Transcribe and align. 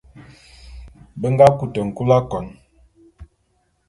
Be 1.19 1.27
nga 1.33 1.47
kute 1.57 1.79
nkul 1.87 2.11
akon. 2.17 2.45